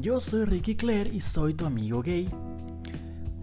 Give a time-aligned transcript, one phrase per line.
[0.00, 2.26] yo soy Ricky Claire y soy tu amigo gay.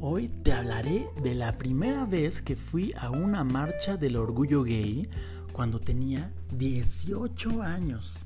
[0.00, 5.06] Hoy te hablaré de la primera vez que fui a una marcha del orgullo gay
[5.52, 8.18] cuando tenía 18 años.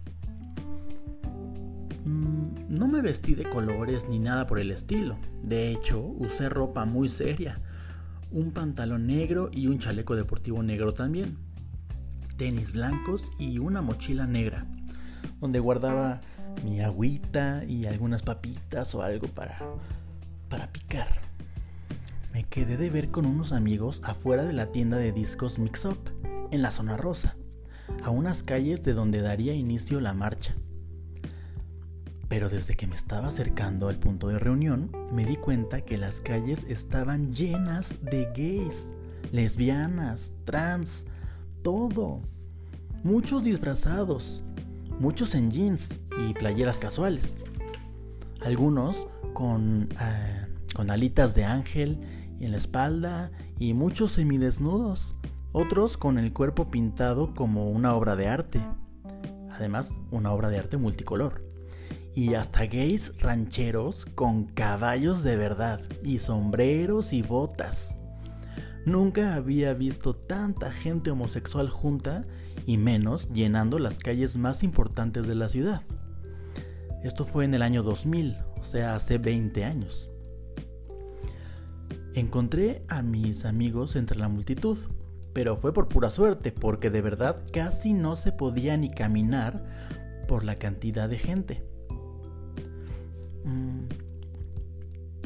[2.04, 5.18] Mm, no me vestí de colores ni nada por el estilo.
[5.42, 7.60] De hecho, usé ropa muy seria.
[8.30, 11.36] Un pantalón negro y un chaleco deportivo negro también.
[12.36, 14.66] Tenis blancos y una mochila negra,
[15.40, 16.20] donde guardaba
[16.64, 19.58] mi agüita y algunas papitas o algo para,
[20.48, 21.08] para picar.
[22.32, 25.98] Me quedé de ver con unos amigos afuera de la tienda de discos Mix Up,
[26.50, 27.36] en la zona rosa,
[28.04, 30.54] a unas calles de donde daría inicio la marcha.
[32.28, 36.20] Pero desde que me estaba acercando al punto de reunión, me di cuenta que las
[36.20, 38.94] calles estaban llenas de gays,
[39.32, 41.06] lesbianas, trans,
[41.62, 42.20] todo.
[43.02, 44.44] Muchos disfrazados,
[45.00, 45.98] muchos en jeans
[46.28, 47.38] y playeras casuales.
[48.42, 51.98] Algunos con, eh, con alitas de ángel
[52.38, 55.16] en la espalda y muchos semidesnudos.
[55.52, 58.60] Otros con el cuerpo pintado como una obra de arte.
[59.50, 61.42] Además, una obra de arte multicolor.
[62.14, 67.96] Y hasta gays rancheros con caballos de verdad y sombreros y botas.
[68.84, 72.24] Nunca había visto tanta gente homosexual junta
[72.66, 75.82] y menos llenando las calles más importantes de la ciudad.
[77.02, 80.10] Esto fue en el año 2000, o sea, hace 20 años.
[82.14, 84.76] Encontré a mis amigos entre la multitud,
[85.32, 89.64] pero fue por pura suerte, porque de verdad casi no se podía ni caminar
[90.26, 91.64] por la cantidad de gente.
[93.44, 93.84] Mm.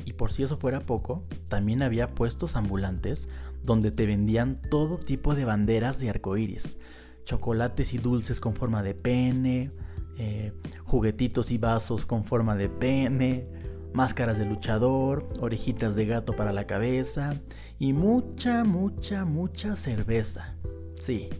[0.04, 3.28] Y por si eso fuera poco, también había puestos ambulantes
[3.62, 6.76] donde te vendían todo tipo de banderas de arcoíris,
[7.24, 9.70] chocolates y dulces con forma de pene,
[10.18, 10.52] eh,
[10.84, 13.46] juguetitos y vasos con forma de pene,
[13.92, 17.34] máscaras de luchador, orejitas de gato para la cabeza
[17.78, 20.56] y mucha, mucha, mucha cerveza.
[20.98, 21.30] Sí,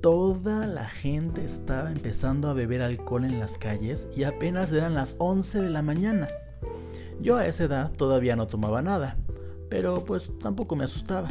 [0.00, 5.16] toda la gente estaba empezando a beber alcohol en las calles y apenas eran las
[5.18, 6.26] 11 de la mañana.
[7.20, 9.16] Yo a esa edad todavía no tomaba nada,
[9.70, 11.30] pero pues tampoco me asustaba.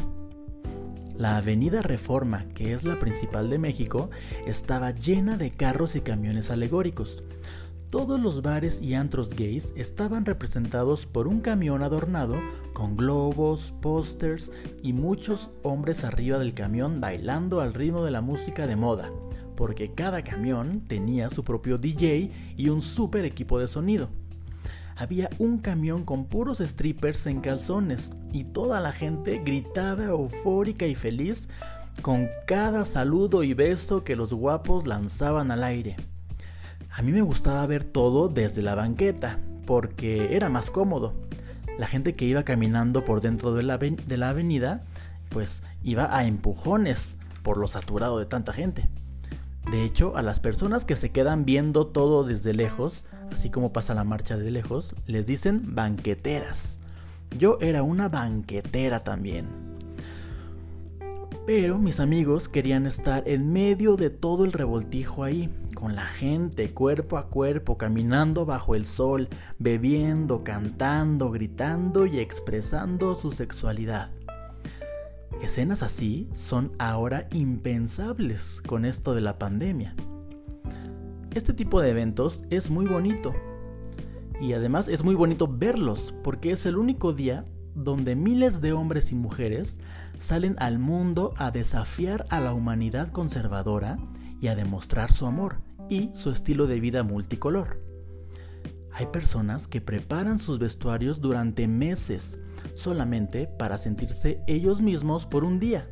[1.22, 4.09] La avenida Reforma, que es la principal de México,
[4.48, 7.24] estaba llena de carros y camiones alegóricos.
[7.92, 12.42] Todos los bares y antros gays estaban representados por un camión adornado
[12.74, 18.66] con globos, pósters y muchos hombres arriba del camión bailando al ritmo de la música
[18.66, 19.12] de moda,
[19.56, 24.10] porque cada camión tenía su propio DJ y un super equipo de sonido
[25.01, 30.94] había un camión con puros strippers en calzones y toda la gente gritaba eufórica y
[30.94, 31.50] feliz
[32.03, 35.95] con cada saludo y beso que los guapos lanzaban al aire.
[36.91, 41.13] A mí me gustaba ver todo desde la banqueta, porque era más cómodo.
[41.79, 44.81] La gente que iba caminando por dentro de la, de la avenida,
[45.29, 48.88] pues iba a empujones por lo saturado de tanta gente.
[49.72, 53.94] De hecho, a las personas que se quedan viendo todo desde lejos, así como pasa
[53.94, 56.80] la marcha de lejos, les dicen banqueteras.
[57.38, 59.47] Yo era una banquetera también.
[61.46, 66.72] Pero mis amigos querían estar en medio de todo el revoltijo ahí, con la gente
[66.72, 69.28] cuerpo a cuerpo, caminando bajo el sol,
[69.58, 74.09] bebiendo, cantando, gritando y expresando su sexualidad.
[75.42, 79.96] Escenas así son ahora impensables con esto de la pandemia.
[81.34, 83.34] Este tipo de eventos es muy bonito
[84.42, 89.14] y además es muy bonito verlos porque es el único día donde miles de hombres
[89.14, 89.80] y mujeres
[90.18, 93.97] salen al mundo a desafiar a la humanidad conservadora
[94.42, 97.80] y a demostrar su amor y su estilo de vida multicolor.
[98.92, 102.40] Hay personas que preparan sus vestuarios durante meses
[102.75, 105.88] solamente para sentirse ellos mismos por un día.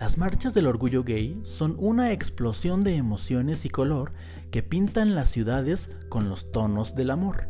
[0.00, 4.12] Las marchas del orgullo gay son una explosión de emociones y color
[4.50, 7.48] que pintan las ciudades con los tonos del amor.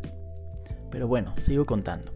[0.91, 2.13] Pero bueno, sigo contando.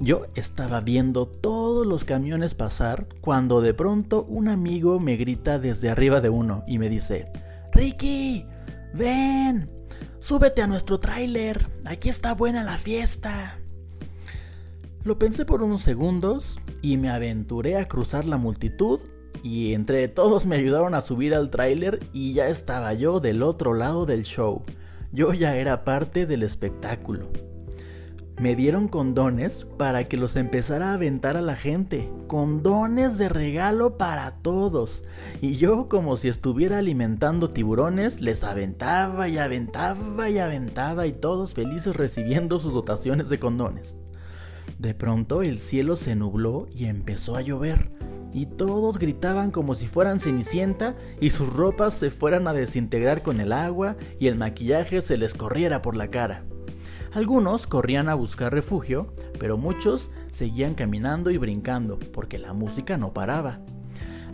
[0.00, 5.90] Yo estaba viendo todos los camiones pasar cuando de pronto un amigo me grita desde
[5.90, 7.30] arriba de uno y me dice,
[7.72, 8.44] Ricky,
[8.92, 9.70] ven,
[10.18, 13.60] Súbete a nuestro tráiler, aquí está buena la fiesta.
[15.04, 19.00] Lo pensé por unos segundos y me aventuré a cruzar la multitud
[19.42, 23.74] y entre todos me ayudaron a subir al tráiler y ya estaba yo del otro
[23.74, 24.62] lado del show.
[25.12, 27.28] Yo ya era parte del espectáculo.
[28.40, 32.10] me dieron condones para que los empezara a aventar a la gente.
[32.26, 35.04] Condones de regalo para todos.
[35.42, 41.52] Y yo, como si estuviera alimentando tiburones, les aventaba y aventaba y aventaba y todos
[41.52, 44.00] felices recibiendo sus dotaciones de condones.
[44.78, 47.90] De pronto el cielo se nubló y empezó a llover.
[48.32, 53.40] Y todos gritaban como si fueran cenicienta y sus ropas se fueran a desintegrar con
[53.40, 56.44] el agua y el maquillaje se les corriera por la cara.
[57.12, 63.12] Algunos corrían a buscar refugio, pero muchos seguían caminando y brincando, porque la música no
[63.12, 63.60] paraba.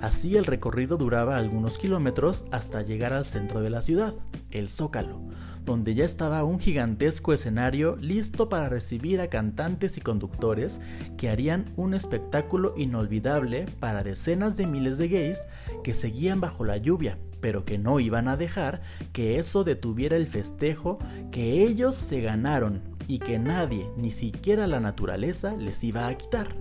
[0.00, 4.14] Así el recorrido duraba algunos kilómetros hasta llegar al centro de la ciudad,
[4.50, 5.20] el Zócalo,
[5.64, 10.80] donde ya estaba un gigantesco escenario listo para recibir a cantantes y conductores
[11.16, 15.46] que harían un espectáculo inolvidable para decenas de miles de gays
[15.84, 20.26] que seguían bajo la lluvia pero que no iban a dejar que eso detuviera el
[20.26, 20.98] festejo
[21.30, 26.54] que ellos se ganaron y que nadie, ni siquiera la naturaleza, les iba a quitar.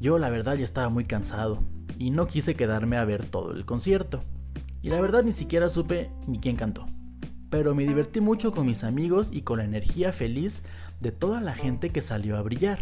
[0.00, 1.62] Yo la verdad ya estaba muy cansado
[1.98, 4.24] y no quise quedarme a ver todo el concierto.
[4.82, 6.91] Y la verdad ni siquiera supe ni quién cantó.
[7.52, 10.62] Pero me divertí mucho con mis amigos y con la energía feliz
[11.00, 12.78] de toda la gente que salió a brillar.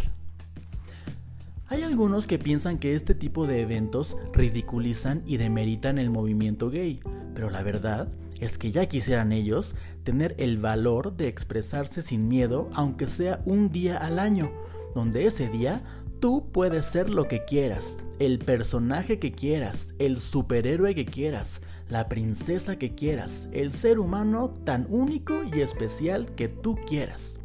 [1.67, 7.01] Hay algunos que piensan que este tipo de eventos ridiculizan y demeritan el movimiento gay,
[7.35, 8.07] pero la verdad
[8.39, 9.75] es que ya quisieran ellos
[10.05, 14.53] tener el valor de expresarse sin miedo aunque sea un día al año,
[14.95, 15.83] donde ese día
[16.21, 22.09] tú puedes ser lo que quieras, el personaje que quieras, el superhéroe que quieras, la
[22.09, 27.39] princesa que quieras, el ser humano tan único y especial que tú quieras.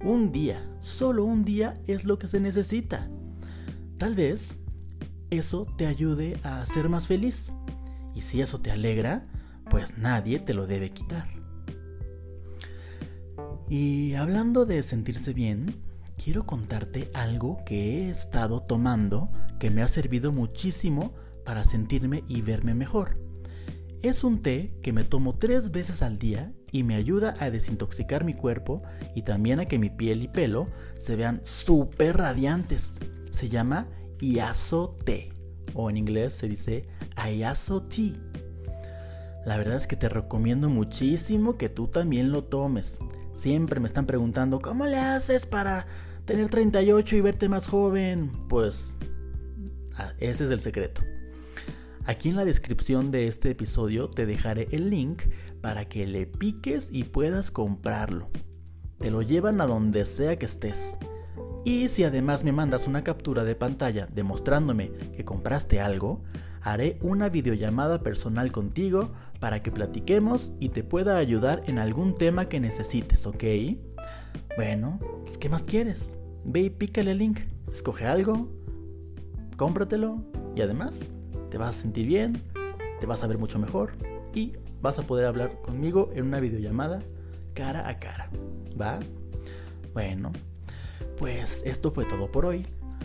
[0.00, 3.10] Un día, solo un día es lo que se necesita.
[3.98, 4.56] Tal vez
[5.30, 7.52] eso te ayude a ser más feliz.
[8.14, 9.26] Y si eso te alegra,
[9.70, 11.28] pues nadie te lo debe quitar.
[13.68, 15.74] Y hablando de sentirse bien,
[16.24, 19.30] quiero contarte algo que he estado tomando
[19.60, 21.12] que me ha servido muchísimo
[21.44, 23.20] para sentirme y verme mejor.
[24.02, 28.24] Es un té que me tomo tres veces al día y me ayuda a desintoxicar
[28.24, 28.82] mi cuerpo
[29.14, 33.00] y también a que mi piel y pelo se vean súper radiantes.
[33.30, 33.86] Se llama
[34.18, 35.28] Iaso Tea
[35.74, 36.86] o en inglés se dice
[37.16, 38.14] Ayaso Tea.
[39.44, 42.98] La verdad es que te recomiendo muchísimo que tú también lo tomes.
[43.34, 45.86] Siempre me están preguntando, ¿cómo le haces para
[46.24, 48.32] tener 38 y verte más joven?
[48.48, 48.96] Pues
[49.96, 51.02] ah, ese es el secreto.
[52.06, 55.22] Aquí en la descripción de este episodio te dejaré el link
[55.60, 58.28] para que le piques y puedas comprarlo.
[58.98, 60.96] Te lo llevan a donde sea que estés.
[61.64, 66.22] Y si además me mandas una captura de pantalla demostrándome que compraste algo,
[66.60, 72.46] haré una videollamada personal contigo para que platiquemos y te pueda ayudar en algún tema
[72.46, 73.44] que necesites, ¿ok?
[74.56, 76.14] Bueno, pues ¿qué más quieres?
[76.44, 77.40] Ve y pícale el link,
[77.72, 78.48] escoge algo,
[79.56, 80.22] cómpratelo
[80.54, 81.08] y además
[81.50, 82.40] te vas a sentir bien,
[83.00, 83.92] te vas a ver mucho mejor
[84.32, 87.02] y vas a poder hablar conmigo en una videollamada
[87.54, 88.30] cara a cara.
[88.80, 89.00] ¿Va?
[89.92, 90.30] Bueno,
[91.18, 92.64] pues esto fue todo por hoy.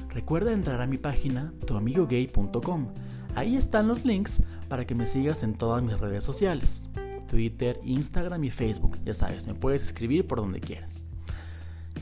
[0.10, 2.94] Recuerda entrar a mi página tuamigogay.com.
[3.34, 6.90] Ahí están los links para que me sigas en todas mis redes sociales.
[7.28, 9.00] Twitter, Instagram y Facebook.
[9.04, 11.09] Ya sabes, me puedes escribir por donde quieras.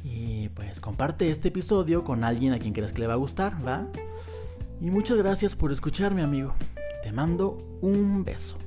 [0.03, 3.65] Y pues comparte este episodio con alguien a quien creas que le va a gustar,
[3.65, 3.87] ¿va?
[4.79, 6.53] Y muchas gracias por escucharme, amigo.
[7.03, 8.57] Te mando un beso.